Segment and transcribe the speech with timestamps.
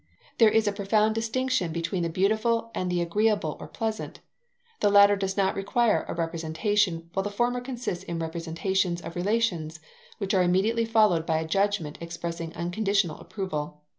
[0.39, 4.19] There is a profound distinction between the beautiful and the agreeable or pleasant:
[4.79, 9.79] the latter does not require a representation, while the former consists in representations of relations,
[10.17, 13.83] which are immediately followed by a judgment expressing unconditioned approval.